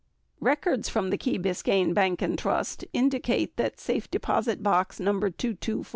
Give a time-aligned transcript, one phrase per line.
[0.39, 5.21] Records from the Key Biscayne Bank and Trust indicate that safe deposit box No.